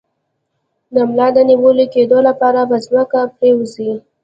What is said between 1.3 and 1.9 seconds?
د نیول